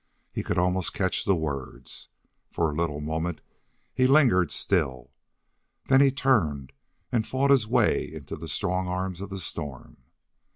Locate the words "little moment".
2.73-3.39